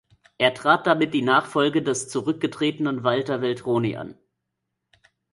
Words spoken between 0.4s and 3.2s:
trat damit die Nachfolge des zurückgetretenen